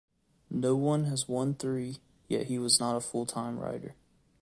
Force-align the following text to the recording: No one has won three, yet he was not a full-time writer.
No 0.49 0.75
one 0.75 1.03
has 1.03 1.27
won 1.27 1.53
three, 1.53 1.99
yet 2.27 2.47
he 2.47 2.57
was 2.57 2.79
not 2.79 2.95
a 2.97 3.01
full-time 3.01 3.59
writer. 3.59 3.93